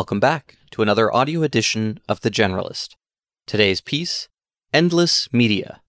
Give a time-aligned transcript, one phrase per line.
[0.00, 2.94] Welcome back to another audio edition of The Generalist.
[3.46, 4.30] Today's piece
[4.72, 5.82] Endless Media.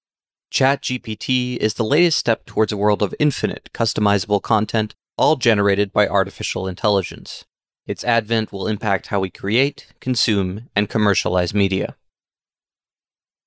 [0.51, 6.09] ChatGPT is the latest step towards a world of infinite, customizable content, all generated by
[6.09, 7.45] artificial intelligence.
[7.87, 11.95] Its advent will impact how we create, consume, and commercialize media.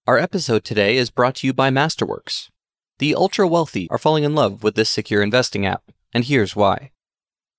[0.06, 2.48] Our episode today is brought to you by Masterworks.
[3.00, 5.82] The ultra wealthy are falling in love with this secure investing app,
[6.14, 6.92] and here's why.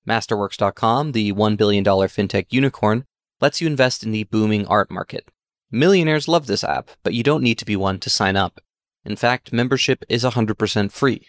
[0.07, 3.05] Masterworks.com, the $1 billion fintech unicorn,
[3.41, 5.29] lets you invest in the booming art market.
[5.71, 8.61] Millionaires love this app, but you don't need to be one to sign up.
[9.03, 11.27] In fact, membership is 100% free.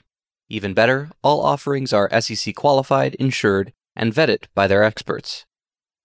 [0.48, 5.44] Even better, all offerings are SEC qualified, insured, and vetted by their experts.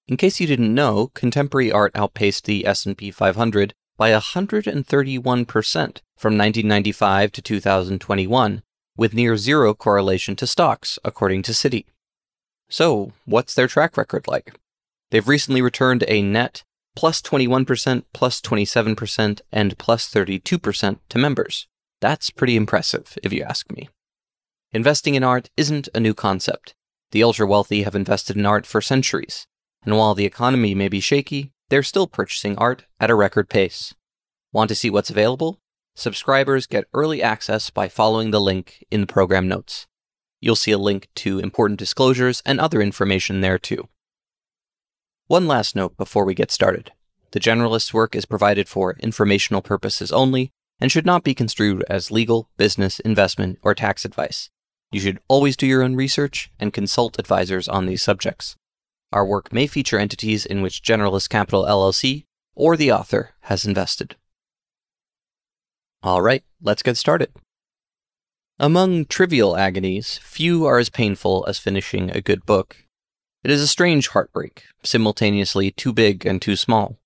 [0.08, 5.76] In case you didn't know, contemporary art outpaced the S&P 500 by 131%
[6.18, 8.64] from 1995 to 2021,
[8.98, 11.86] with near zero correlation to stocks, according to Citi.
[12.72, 14.56] So, what's their track record like?
[15.12, 16.64] They've recently returned a net
[16.96, 21.68] plus 21%, plus 27%, and plus 32% to members.
[22.00, 23.90] That's pretty impressive, if you ask me.
[24.72, 26.74] Investing in art isn't a new concept.
[27.12, 29.48] The ultra wealthy have invested in art for centuries,
[29.84, 33.94] and while the economy may be shaky, they're still purchasing art at a record pace.
[34.54, 35.60] Want to see what's available?
[35.98, 39.88] Subscribers get early access by following the link in the program notes.
[40.42, 43.88] You'll see a link to important disclosures and other information there too.
[45.28, 46.92] One last note before we get started.
[47.32, 52.12] The generalist's work is provided for informational purposes only and should not be construed as
[52.12, 54.50] legal, business, investment, or tax advice.
[54.92, 58.58] You should always do your own research and consult advisors on these subjects.
[59.14, 64.16] Our work may feature entities in which Generalist Capital LLC or the author has invested.
[66.04, 67.32] All right, let's get started.
[68.60, 72.86] Among trivial agonies, few are as painful as finishing a good book.
[73.44, 77.00] It is a strange heartbreak, simultaneously too big and too small.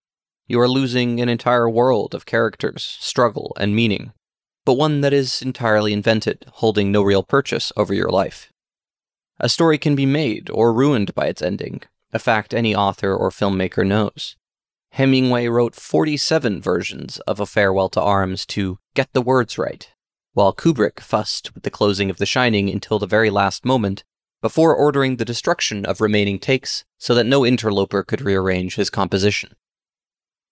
[0.47, 4.11] You are losing an entire world of characters, struggle, and meaning,
[4.65, 8.51] but one that is entirely invented, holding no real purchase over your life.
[9.39, 13.29] A story can be made or ruined by its ending, a fact any author or
[13.29, 14.35] filmmaker knows.
[14.91, 19.89] Hemingway wrote 47 versions of A Farewell to Arms to get the words right,
[20.35, 24.03] while Kubrick fussed with the closing of The Shining until the very last moment
[24.41, 29.55] before ordering the destruction of remaining takes so that no interloper could rearrange his composition.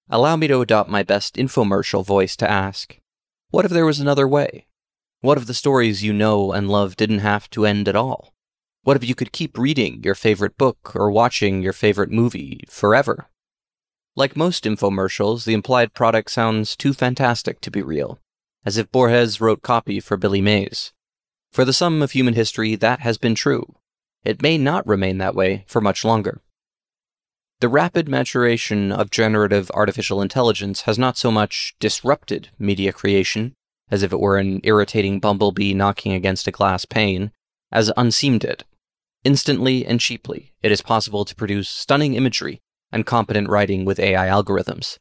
[0.09, 2.97] Allow me to adopt my best infomercial voice to ask
[3.51, 4.67] what if there was another way?
[5.19, 8.33] What if the stories you know and love didn't have to end at all?
[8.83, 13.27] What if you could keep reading your favorite book or watching your favorite movie forever?
[14.15, 18.19] Like most infomercials, the implied product sounds too fantastic to be real
[18.65, 20.93] as if Borges wrote copy for Billy Mays.
[21.51, 23.75] For the sum of human history, that has been true.
[24.23, 26.41] It may not remain that way for much longer.
[27.59, 33.53] The rapid maturation of generative artificial intelligence has not so much disrupted media creation,
[33.89, 37.31] as if it were an irritating bumblebee knocking against a glass pane,
[37.71, 38.63] as unseamed it.
[39.23, 42.59] Instantly and cheaply, it is possible to produce stunning imagery
[42.91, 44.97] and competent writing with AI algorithms.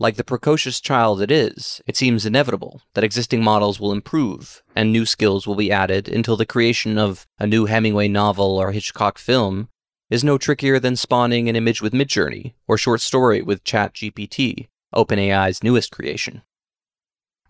[0.00, 4.90] Like the precocious child it is, it seems inevitable that existing models will improve and
[4.90, 9.18] new skills will be added until the creation of a new Hemingway novel or Hitchcock
[9.18, 9.68] film
[10.08, 15.62] is no trickier than spawning an image with Midjourney or short story with ChatGPT, OpenAI's
[15.62, 16.40] newest creation.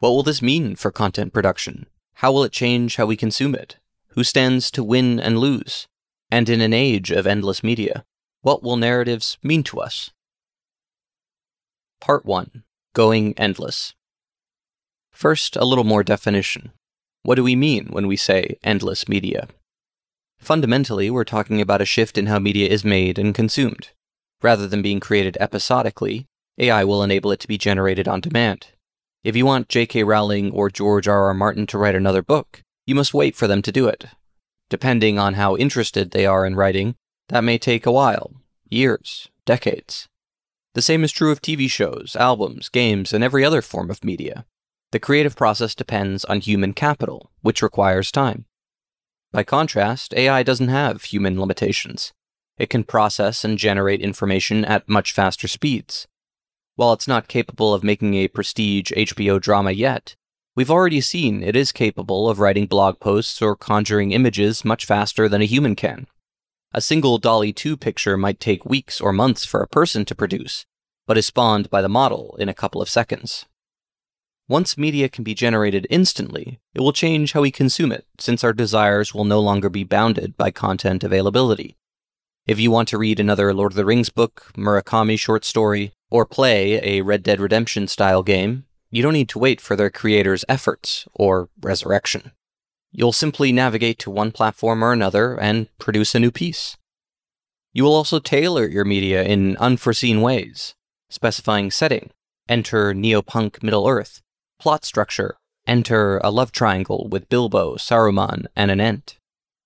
[0.00, 1.86] What will this mean for content production?
[2.14, 3.76] How will it change how we consume it?
[4.14, 5.86] Who stands to win and lose?
[6.32, 8.04] And in an age of endless media,
[8.40, 10.10] what will narratives mean to us?
[12.00, 12.62] Part 1
[12.94, 13.94] Going Endless.
[15.12, 16.72] First, a little more definition.
[17.22, 19.48] What do we mean when we say endless media?
[20.38, 23.90] Fundamentally, we're talking about a shift in how media is made and consumed.
[24.40, 26.24] Rather than being created episodically,
[26.56, 28.68] AI will enable it to be generated on demand.
[29.22, 30.02] If you want J.K.
[30.04, 31.34] Rowling or George R.R.
[31.34, 34.06] Martin to write another book, you must wait for them to do it.
[34.70, 36.94] Depending on how interested they are in writing,
[37.28, 38.32] that may take a while
[38.70, 40.08] years, decades.
[40.74, 44.44] The same is true of TV shows, albums, games, and every other form of media.
[44.92, 48.44] The creative process depends on human capital, which requires time.
[49.32, 52.12] By contrast, AI doesn't have human limitations.
[52.58, 56.06] It can process and generate information at much faster speeds.
[56.76, 60.14] While it's not capable of making a prestige HBO drama yet,
[60.56, 65.28] we've already seen it is capable of writing blog posts or conjuring images much faster
[65.28, 66.06] than a human can.
[66.72, 70.66] A single DALL-E 2 picture might take weeks or months for a person to produce,
[71.04, 73.46] but is spawned by the model in a couple of seconds.
[74.48, 78.52] Once media can be generated instantly, it will change how we consume it, since our
[78.52, 81.76] desires will no longer be bounded by content availability.
[82.46, 86.24] If you want to read another Lord of the Rings book, Murakami short story, or
[86.24, 90.44] play a Red Dead Redemption style game, you don't need to wait for their creators'
[90.48, 92.30] efforts or resurrection.
[92.92, 96.76] You'll simply navigate to one platform or another and produce a new piece.
[97.72, 100.74] You will also tailor your media in unforeseen ways,
[101.08, 102.10] specifying setting,
[102.48, 104.20] enter neopunk Middle Earth,
[104.58, 109.16] plot structure, enter a love triangle with Bilbo, Saruman, and an Ent,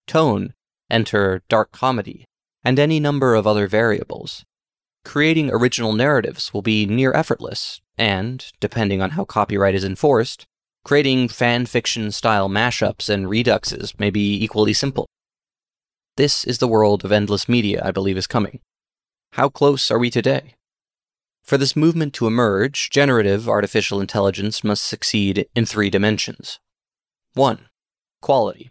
[0.06, 0.52] tone,
[0.90, 2.26] enter dark comedy,
[2.62, 4.44] and any number of other variables.
[5.04, 10.46] Creating original narratives will be near effortless, and, depending on how copyright is enforced,
[10.84, 15.06] creating fan fiction style mashups and reduxes may be equally simple.
[16.16, 18.60] This is the world of endless media I believe is coming.
[19.32, 20.54] How close are we today?
[21.42, 26.60] For this movement to emerge, generative artificial intelligence must succeed in three dimensions.
[27.34, 27.66] 1.
[28.22, 28.70] Quality.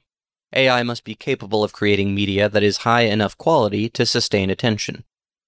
[0.53, 5.03] AI must be capable of creating media that is high enough quality to sustain attention.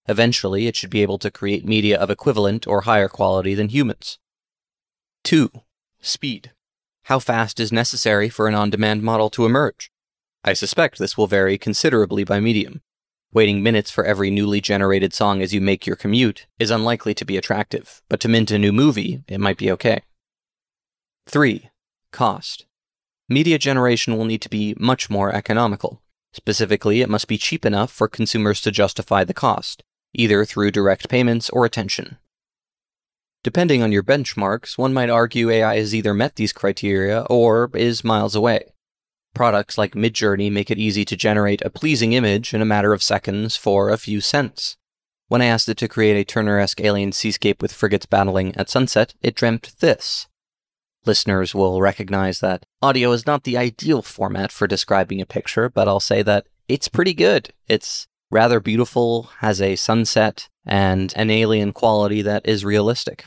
[0.08, 4.20] Eventually, it should be able to create media of equivalent or higher quality than humans.
[5.24, 5.50] 2.
[6.06, 6.52] Speed.
[7.06, 9.92] How fast is necessary for an on demand model to emerge?
[10.44, 12.82] I suspect this will vary considerably by medium.
[13.34, 17.26] Waiting minutes for every newly generated song as you make your commute is unlikely to
[17.26, 20.04] be attractive, but to mint a new movie, it might be okay.
[21.28, 21.72] 3.
[22.12, 22.68] Cost.
[23.28, 26.04] Media generation will need to be much more economical.
[26.34, 31.10] Specifically, it must be cheap enough for consumers to justify the cost, either through direct
[31.10, 32.20] payments or attention.
[33.46, 38.04] Depending on your benchmarks, one might argue AI has either met these criteria or is
[38.04, 38.74] miles away.
[39.36, 43.04] Products like Midjourney make it easy to generate a pleasing image in a matter of
[43.04, 44.78] seconds for a few cents.
[45.28, 49.14] When I asked it to create a Turner-esque alien seascape with frigates battling at sunset,
[49.22, 50.26] it dreamt this.
[51.06, 55.88] Listeners will recognize that audio is not the ideal format for describing a picture, but
[55.88, 57.54] I'll say that it's pretty good.
[57.68, 63.26] It's rather beautiful, has a sunset, and an alien quality that is realistic.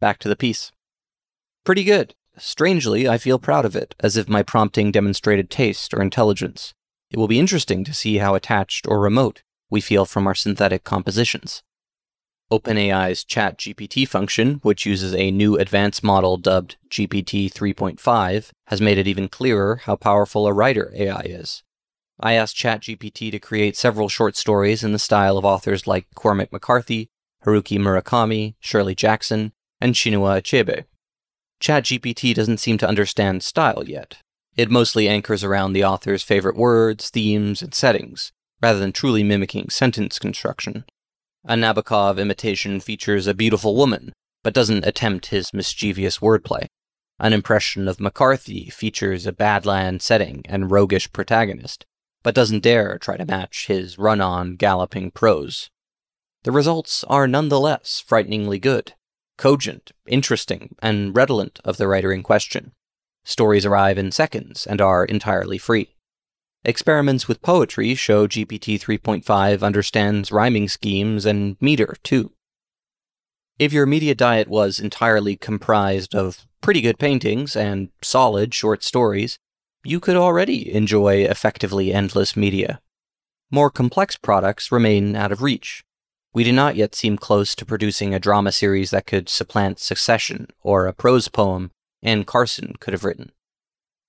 [0.00, 0.72] Back to the piece.
[1.64, 2.14] Pretty good.
[2.38, 6.72] Strangely, I feel proud of it, as if my prompting demonstrated taste or intelligence.
[7.10, 10.84] It will be interesting to see how attached or remote we feel from our synthetic
[10.84, 11.62] compositions.
[12.50, 19.06] OpenAI's ChatGPT function, which uses a new advanced model dubbed GPT 3.5, has made it
[19.06, 21.62] even clearer how powerful a writer AI is.
[22.20, 26.52] I asked ChatGPT to create several short stories in the style of authors like Cormac
[26.52, 27.10] McCarthy,
[27.44, 30.84] Haruki Murakami, Shirley Jackson, and Chinua Achebe.
[31.60, 34.18] ChatGPT doesn't seem to understand style yet.
[34.56, 39.70] It mostly anchors around the author's favorite words, themes, and settings, rather than truly mimicking
[39.70, 40.84] sentence construction.
[41.44, 44.12] A Nabokov imitation features a beautiful woman,
[44.42, 46.66] but doesn't attempt his mischievous wordplay.
[47.20, 51.86] An impression of McCarthy features a Badland setting and roguish protagonist,
[52.22, 55.70] but doesn't dare try to match his run on, galloping prose.
[56.44, 58.94] The results are nonetheless frighteningly good,
[59.36, 62.72] cogent, interesting, and redolent of the writer in question.
[63.24, 65.94] Stories arrive in seconds and are entirely free.
[66.64, 72.32] Experiments with poetry show GPT 3.5 understands rhyming schemes and meter, too.
[73.58, 79.38] If your media diet was entirely comprised of pretty good paintings and solid short stories,
[79.84, 82.80] you could already enjoy effectively endless media.
[83.50, 85.84] More complex products remain out of reach.
[86.34, 90.48] We do not yet seem close to producing a drama series that could supplant Succession
[90.62, 91.70] or a prose poem
[92.02, 93.32] Anne Carson could have written.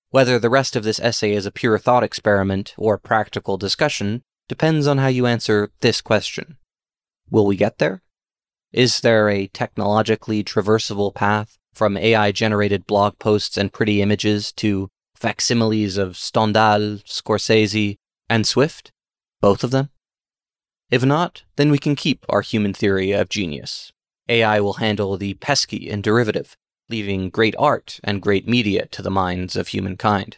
[0.09, 4.88] Whether the rest of this essay is a pure thought experiment or practical discussion depends
[4.88, 6.57] on how you answer this question.
[7.29, 8.01] Will we get there?
[8.71, 14.89] Is there a technologically traversable path from AI generated blog posts and pretty images to
[15.19, 17.95] facsimiles of Stendhal, Scorsese,
[18.29, 18.91] and Swift?
[19.41, 19.89] Both of them?
[20.89, 23.91] If not, then we can keep our human theory of genius.
[24.27, 26.55] AI will handle the pesky and derivative,
[26.89, 30.38] leaving great art and great media to the minds of humankind.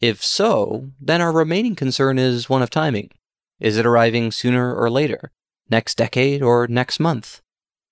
[0.00, 3.10] If so, then our remaining concern is one of timing.
[3.58, 5.30] Is it arriving sooner or later?
[5.70, 7.42] Next decade or next month?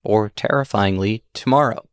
[0.02, 1.87] Or, terrifyingly, tomorrow?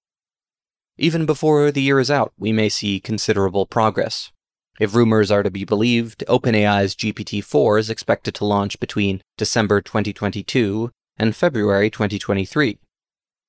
[0.97, 4.31] Even before the year is out, we may see considerable progress.
[4.79, 9.81] If rumors are to be believed, OpenAI's GPT 4 is expected to launch between December
[9.81, 12.79] 2022 and February 2023.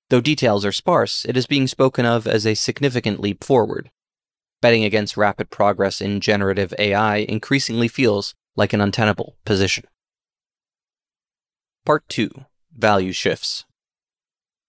[0.09, 3.91] Though details are sparse, it is being spoken of as a significant leap forward.
[4.61, 9.85] Betting against rapid progress in generative AI increasingly feels like an untenable position.
[11.85, 12.31] Part 2
[12.77, 13.65] Value Shifts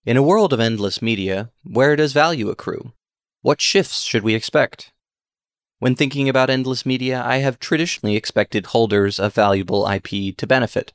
[0.08, 2.94] In a world of endless media, where does value accrue?
[3.42, 4.94] What shifts should we expect?
[5.80, 10.94] When thinking about endless media, I have traditionally expected holders of valuable IP to benefit,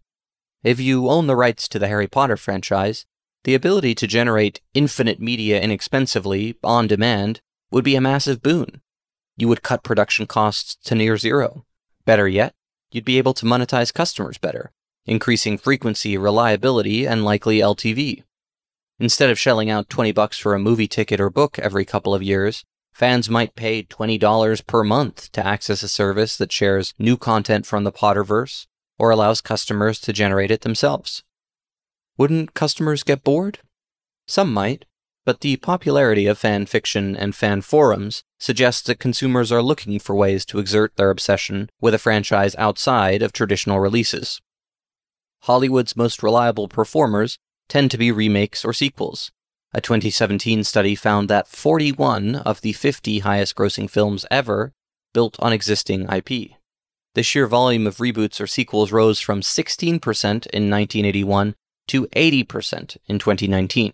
[0.65, 3.05] If you own the rights to the Harry Potter franchise,
[3.45, 8.81] the ability to generate infinite media inexpensively, on demand, would be a massive boon.
[9.37, 11.67] You would cut production costs to near zero.
[12.07, 12.55] Better yet,
[12.91, 14.73] you'd be able to monetize customers better,
[15.05, 18.25] increasing frequency, reliability, and likely LTV.
[18.99, 22.23] Instead of shelling out 20 bucks for a movie ticket or book every couple of
[22.23, 27.67] years, fans might pay $20 per month to access a service that shares new content
[27.67, 28.67] from the Potterverse
[28.99, 31.25] or allows customers to generate it themselves.
[32.17, 33.61] Wouldn't customers get bored?
[34.27, 34.85] Some might,
[35.25, 40.15] but the popularity of fan fiction and fan forums suggests that consumers are looking for
[40.15, 44.41] ways to exert their obsession with a franchise outside of traditional releases.
[45.43, 49.31] Hollywood's most reliable performers tend to be remakes or sequels.
[49.75, 54.73] A 2017 study found that 41 of the 50 highest grossing films ever
[55.15, 56.53] built on existing IP.
[57.15, 61.55] The sheer volume of reboots or sequels rose from 16% in 1981
[61.89, 63.93] to 80% in 2019.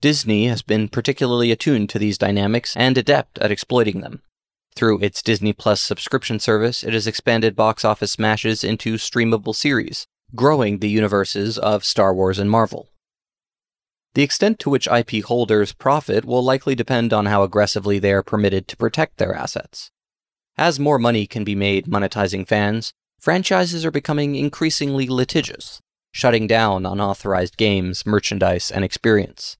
[0.00, 4.22] Disney has been particularly attuned to these dynamics and adept at exploiting them.
[4.74, 10.06] Through its Disney Plus subscription service, it has expanded box office smashes into streamable series,
[10.34, 12.88] growing the universes of Star Wars and Marvel.
[14.14, 18.22] The extent to which IP holders profit will likely depend on how aggressively they are
[18.22, 19.90] permitted to protect their assets.
[20.56, 25.80] As more money can be made monetizing fans, franchises are becoming increasingly litigious,
[26.12, 29.56] shutting down unauthorized games, merchandise, and experience.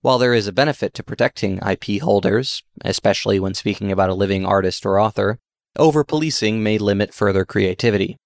[0.00, 4.44] While there is a benefit to protecting IP holders, especially when speaking about a living
[4.44, 5.38] artist or author,
[5.76, 8.16] over policing may limit further creativity.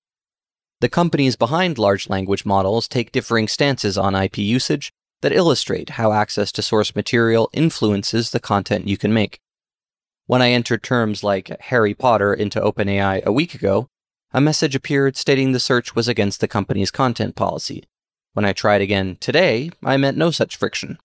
[0.83, 6.11] The companies behind large language models take differing stances on IP usage that illustrate how
[6.11, 9.39] access to source material influences the content you can make.
[10.27, 13.87] When I entered terms like Harry Potter into OpenAI a week ago,
[14.33, 17.85] a message appeared stating the search was against the company's content policy.
[18.33, 20.99] When I tried again today, I met no such friction,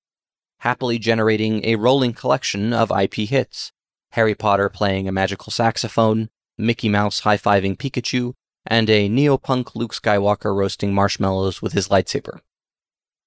[0.61, 3.71] happily generating a rolling collection of IP hits
[4.13, 8.33] Harry Potter playing a magical saxophone, Mickey Mouse high fiving Pikachu,
[8.67, 12.41] and a neopunk Luke Skywalker roasting marshmallows with his lightsaber.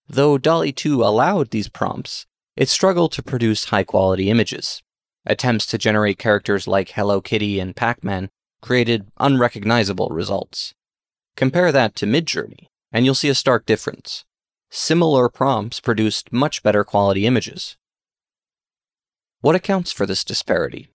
[0.09, 4.83] Though DALL-E 2 allowed these prompts, it struggled to produce high quality images.
[5.27, 8.31] Attempts to generate characters like Hello Kitty and Pac Man
[8.61, 10.75] created unrecognizable results.
[11.37, 14.25] Compare that to Midjourney, and you'll see a stark difference.
[14.71, 17.77] Similar prompts produced much better quality images.
[19.41, 20.91] What accounts for this disparity?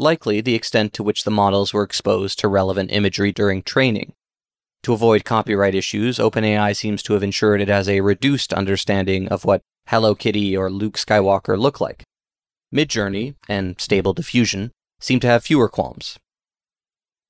[0.00, 4.14] Likely the extent to which the models were exposed to relevant imagery during training.
[4.84, 9.44] To avoid copyright issues, OpenAI seems to have ensured it has a reduced understanding of
[9.44, 12.04] what Hello Kitty or Luke Skywalker look like.
[12.74, 16.18] Midjourney and Stable Diffusion seem to have fewer qualms.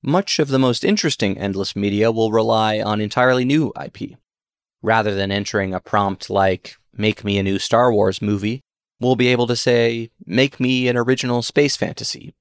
[0.01, 4.17] Much of the most interesting endless media will rely on entirely new IP.
[4.81, 8.61] Rather than entering a prompt like, make me a new Star Wars movie,
[9.01, 12.33] we'll be able to say, make me an original space fantasy.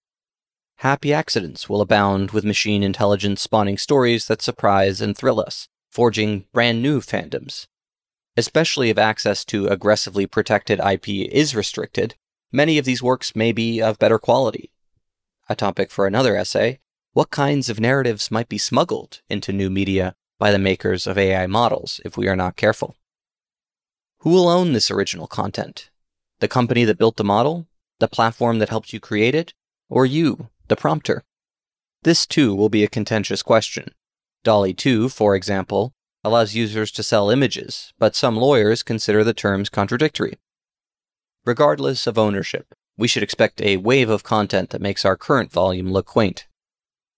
[0.80, 6.46] Happy accidents will abound with machine intelligence spawning stories that surprise and thrill us, forging
[6.52, 7.66] brand new fandoms.
[8.36, 12.14] Especially if access to aggressively protected IP is restricted,
[12.52, 14.72] Many of these works may be of better quality.
[15.48, 16.80] A topic for another essay
[17.12, 21.48] what kinds of narratives might be smuggled into new media by the makers of AI
[21.48, 22.96] models if we are not careful?
[24.18, 25.90] Who will own this original content?
[26.38, 27.66] The company that built the model?
[27.98, 29.54] The platform that helped you create it?
[29.88, 31.22] Or you, the prompter?
[32.02, 33.92] This too will be a contentious question.
[34.42, 35.92] DALL-E 2, for example,
[36.24, 40.38] allows users to sell images, but some lawyers consider the terms contradictory.
[41.44, 45.90] Regardless of ownership, we should expect a wave of content that makes our current volume
[45.90, 46.46] look quaint.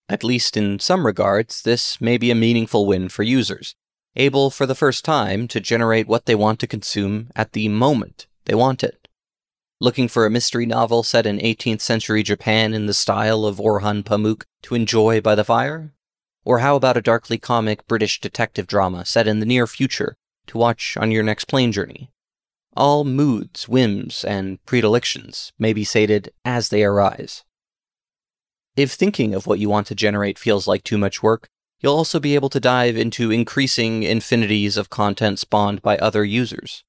[0.08, 3.74] At least in some regards, this may be a meaningful win for users,
[4.16, 8.26] able for the first time to generate what they want to consume at the moment
[8.44, 9.01] they want it.
[9.82, 14.04] Looking for a mystery novel set in 18th century Japan in the style of Orhan
[14.04, 15.92] Pamuk to enjoy by the fire?
[16.44, 20.14] Or how about a darkly comic British detective drama set in the near future
[20.46, 22.12] to watch on your next plane journey?
[22.76, 27.42] All moods, whims, and predilections may be sated as they arise.
[28.76, 31.48] If thinking of what you want to generate feels like too much work,
[31.80, 36.84] you'll also be able to dive into increasing infinities of content spawned by other users.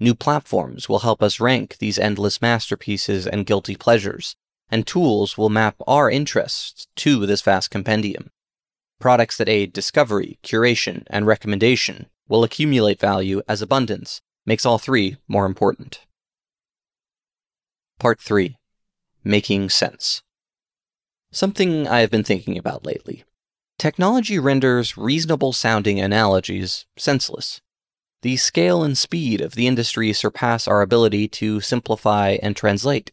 [0.00, 4.34] New platforms will help us rank these endless masterpieces and guilty pleasures,
[4.70, 8.30] and tools will map our interests to this vast compendium.
[8.98, 15.16] Products that aid discovery, curation, and recommendation will accumulate value as abundance makes all three
[15.28, 16.00] more important.
[17.98, 18.56] Part 3
[19.22, 20.22] Making Sense.
[21.30, 23.24] Something I have been thinking about lately.
[23.78, 27.60] Technology renders reasonable sounding analogies senseless.
[28.24, 33.12] The scale and speed of the industry surpass our ability to simplify and translate.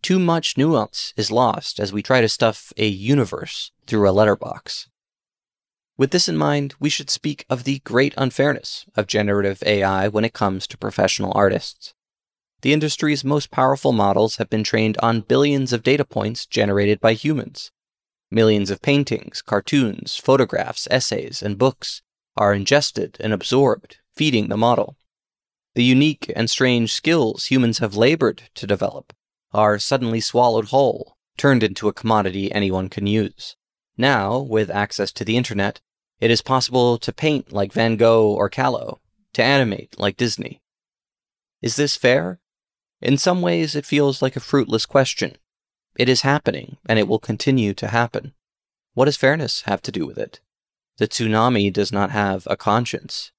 [0.00, 4.88] Too much nuance is lost as we try to stuff a universe through a letterbox.
[5.98, 10.24] With this in mind, we should speak of the great unfairness of generative AI when
[10.24, 11.92] it comes to professional artists.
[12.62, 17.12] The industry's most powerful models have been trained on billions of data points generated by
[17.12, 17.70] humans.
[18.30, 22.00] Millions of paintings, cartoons, photographs, essays, and books
[22.34, 24.96] are ingested and absorbed, feeding the model.
[25.76, 29.12] The unique and strange skills humans have labored to develop
[29.54, 33.56] are suddenly swallowed whole, turned into a commodity anyone can use.
[33.96, 35.80] Now, with access to the internet,
[36.20, 38.98] it is possible to paint like Van Gogh or Kahlo,
[39.34, 40.60] to animate like Disney.
[41.62, 42.40] Is this fair?
[43.00, 45.36] In some ways, it feels like a fruitless question.
[45.96, 48.34] It is happening, and it will continue to happen.
[48.94, 50.40] What does fairness have to do with it?
[50.98, 53.30] The tsunami does not have a conscience.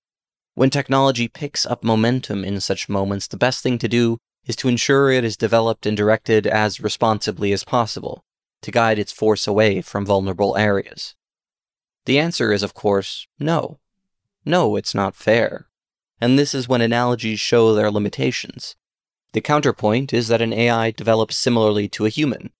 [0.60, 4.68] When technology picks up momentum in such moments, the best thing to do is to
[4.68, 8.25] ensure it is developed and directed as responsibly as possible,
[8.63, 11.16] to guide its force away from vulnerable areas.
[12.04, 13.80] The answer is, of course, no.
[14.44, 15.70] No, it's not fair.
[16.20, 18.75] And this is when analogies show their limitations.
[19.32, 22.51] The counterpoint is that an AI develops similarly to a human.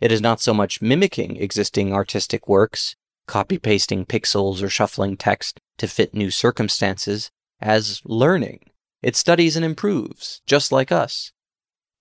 [0.00, 2.94] It is not so much mimicking existing artistic works,
[3.26, 8.70] copy pasting pixels or shuffling text to fit new circumstances, as learning.
[9.02, 11.32] It studies and improves, just like us.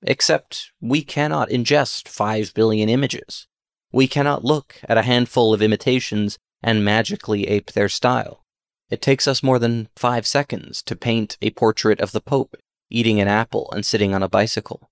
[0.02, 3.48] Except we cannot ingest 5 billion images.
[3.92, 8.44] We cannot look at a handful of imitations and magically ape their style.
[8.90, 12.56] It takes us more than five seconds to paint a portrait of the Pope
[12.90, 14.90] eating an apple and sitting on a bicycle.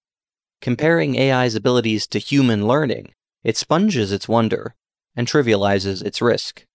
[0.61, 3.13] Comparing AI's abilities to human learning,
[3.43, 4.75] it sponges its wonder
[5.15, 6.65] and trivializes its risk.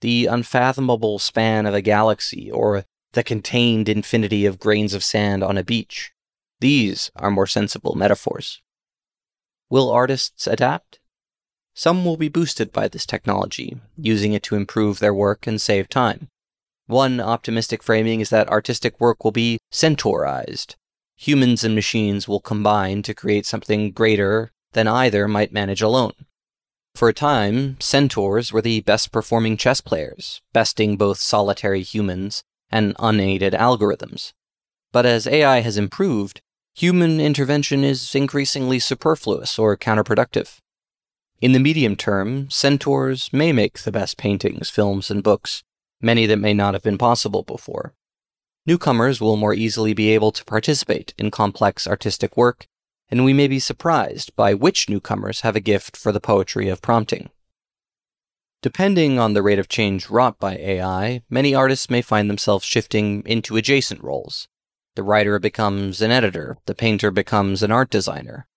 [0.00, 2.84] The unfathomable span of a galaxy or
[3.18, 6.12] the contained infinity of grains of sand on a beach.
[6.60, 8.62] These are more sensible metaphors.
[9.68, 11.00] Will artists adapt?
[11.74, 15.88] Some will be boosted by this technology, using it to improve their work and save
[15.88, 16.28] time.
[16.86, 20.76] One optimistic framing is that artistic work will be centaurized.
[21.16, 26.14] Humans and machines will combine to create something greater than either might manage alone.
[26.94, 32.94] For a time, centaurs were the best performing chess players, besting both solitary humans and
[32.98, 34.32] unaided algorithms.
[34.92, 36.40] But as AI has improved,
[36.74, 40.58] human intervention is increasingly superfluous or counterproductive.
[41.40, 45.62] In the medium term, centaurs may make the best paintings, films, and books,
[46.00, 47.94] many that may not have been possible before.
[48.66, 52.66] Newcomers will more easily be able to participate in complex artistic work,
[53.08, 56.82] and we may be surprised by which newcomers have a gift for the poetry of
[56.82, 57.30] prompting.
[58.60, 63.22] Depending on the rate of change wrought by AI, many artists may find themselves shifting
[63.24, 64.48] into adjacent roles.
[64.96, 68.48] The writer becomes an editor, the painter becomes an art designer,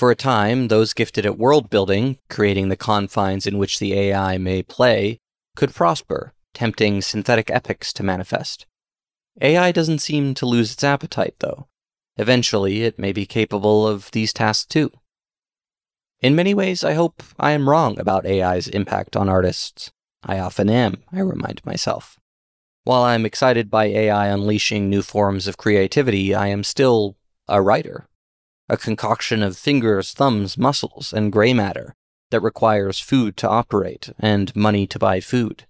[0.00, 4.38] for a time, those gifted at world building, creating the confines in which the AI
[4.38, 5.20] may play,
[5.56, 8.64] could prosper, tempting synthetic epics to manifest.
[9.42, 11.66] AI doesn't seem to lose its appetite, though.
[12.16, 14.90] Eventually, it may be capable of these tasks too.
[16.22, 19.90] In many ways, I hope I am wrong about AI's impact on artists.
[20.22, 22.18] I often am, I remind myself.
[22.84, 27.16] While I'm excited by AI unleashing new forms of creativity, I am still
[27.48, 28.06] a writer
[28.70, 31.92] a concoction of fingers, thumbs, muscles, and gray matter
[32.30, 35.64] that requires food to operate and money to buy food.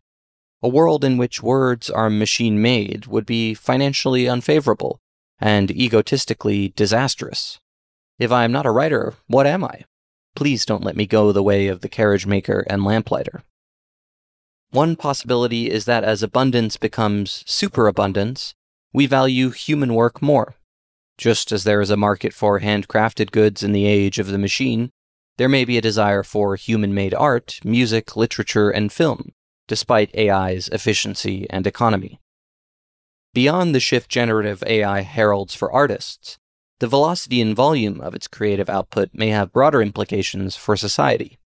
[0.62, 5.00] A world in which words are machine made would be financially unfavorable
[5.38, 7.58] and egotistically disastrous.
[8.18, 9.84] If I am not a writer, what am I?
[10.40, 13.42] Please don't let me go the way of the carriage maker and lamplighter.
[14.70, 18.55] One possibility is that as abundance becomes superabundance,
[18.90, 20.55] we value human work more.
[21.18, 24.88] Just as there is a market for handcrafted goods in the age of the machine,
[25.37, 29.33] there may be a desire for human made art, music, literature, and film,
[29.68, 32.18] despite AI's efficiency and economy.
[33.35, 36.38] Beyond the shift generative AI heralds for artists,
[36.81, 41.38] the velocity and volume of its creative output may have broader implications for society.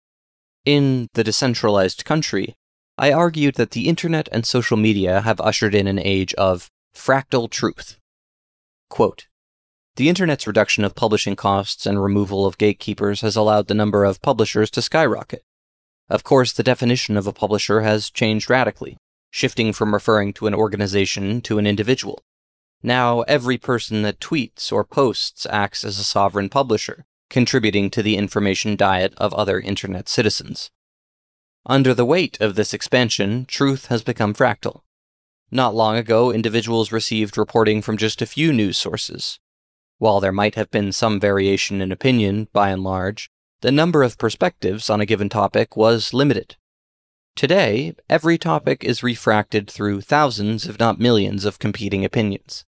[0.64, 2.54] In The Decentralized Country,
[2.96, 7.50] I argued that the internet and social media have ushered in an age of fractal
[7.50, 7.98] truth.
[8.88, 9.26] Quote,
[9.96, 14.22] the internet's reduction of publishing costs and removal of gatekeepers has allowed the number of
[14.22, 15.42] publishers to skyrocket.
[16.08, 18.96] Of course, the definition of a publisher has changed radically,
[19.30, 22.22] shifting from referring to an organization to an individual.
[22.86, 28.18] Now, every person that tweets or posts acts as a sovereign publisher, contributing to the
[28.18, 30.70] information diet of other internet citizens.
[31.64, 34.82] Under the weight of this expansion, truth has become fractal.
[35.50, 39.40] Not long ago, individuals received reporting from just a few news sources.
[39.96, 43.30] While there might have been some variation in opinion, by and large,
[43.62, 46.56] the number of perspectives on a given topic was limited.
[47.34, 52.66] Today, every topic is refracted through thousands, if not millions, of competing opinions.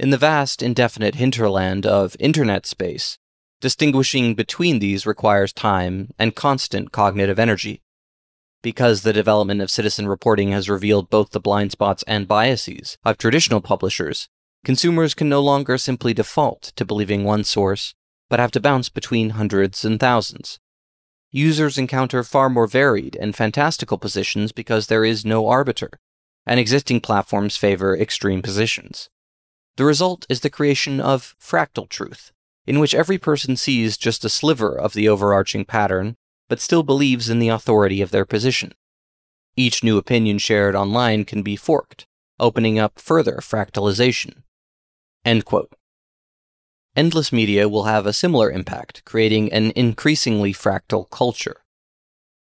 [0.00, 3.18] In the vast, indefinite hinterland of internet space,
[3.60, 7.82] distinguishing between these requires time and constant cognitive energy.
[8.62, 13.18] Because the development of citizen reporting has revealed both the blind spots and biases of
[13.18, 14.30] traditional publishers,
[14.64, 17.94] consumers can no longer simply default to believing one source,
[18.30, 20.58] but have to bounce between hundreds and thousands.
[21.30, 25.90] Users encounter far more varied and fantastical positions because there is no arbiter,
[26.46, 29.10] and existing platforms favor extreme positions.
[29.80, 32.32] The result is the creation of fractal truth,
[32.66, 36.16] in which every person sees just a sliver of the overarching pattern
[36.50, 38.74] but still believes in the authority of their position.
[39.56, 42.04] Each new opinion shared online can be forked,
[42.38, 44.42] opening up further fractalization.
[46.94, 51.62] Endless media will have a similar impact, creating an increasingly fractal culture.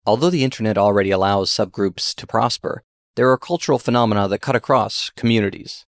[0.06, 2.84] Although the internet already allows subgroups to prosper,
[3.16, 5.84] there are cultural phenomena that cut across communities.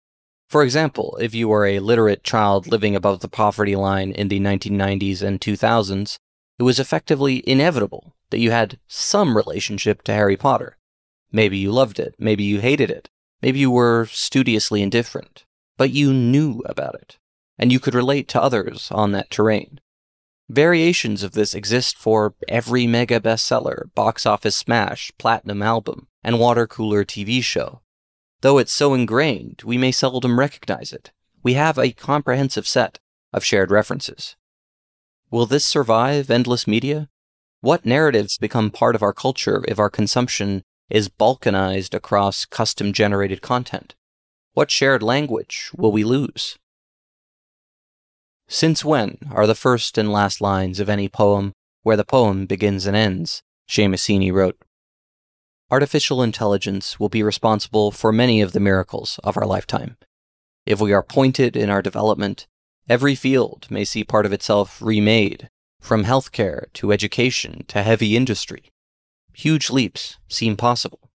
[0.53, 4.39] For example, if you were a literate child living above the poverty line in the
[4.39, 6.19] 1990s and 2000s,
[6.59, 10.77] it was effectively inevitable that you had some relationship to Harry Potter.
[11.31, 13.09] Maybe you loved it, maybe you hated it,
[13.41, 15.43] maybe you were studiously indifferent,
[15.75, 17.17] but you knew about it,
[17.57, 19.79] and you could relate to others on that terrain.
[20.49, 26.67] Variations of this exist for every mega bestseller, box office smash, platinum album, and water
[26.67, 27.81] cooler TV show.
[28.43, 31.13] Though it's so ingrained, we may seldom recognize it.
[31.43, 32.99] We have a comprehensive set
[33.31, 34.35] of shared references.
[35.31, 37.07] Will this survive endless media?
[37.61, 43.41] What narratives become part of our culture if our consumption is balkanized across custom generated
[43.41, 43.95] content?
[44.51, 46.57] What shared language will we lose?
[48.49, 51.53] Since when are the first and last lines of any poem
[51.83, 53.41] where the poem begins and ends?
[53.69, 54.57] Seamus wrote.
[55.73, 59.97] Artificial intelligence will be responsible for many of the miracles of our lifetime.
[60.65, 62.47] If we are pointed in our development,
[62.89, 68.71] Every field may see part of itself remade, from healthcare to education to heavy industry.
[69.33, 71.09] Huge leaps seem possible.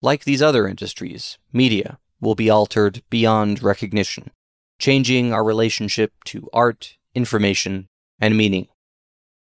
[0.00, 4.30] Like these other industries, media will be altered beyond recognition,
[4.78, 7.88] changing our relationship to art, information,
[8.18, 8.68] and meaning.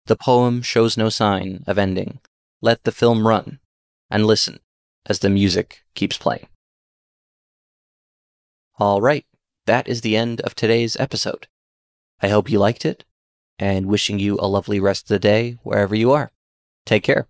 [0.07, 2.21] The poem shows no sign of ending.
[2.63, 3.59] Let the film run
[4.11, 4.61] and listen
[5.07, 6.49] as the music keeps playing.
[8.79, 9.25] All right
[9.71, 11.47] that is the end of today's episode.
[12.21, 13.05] I hope you liked it,
[13.57, 16.33] and wishing you a lovely rest of the day wherever you are.
[16.85, 17.29] Take care.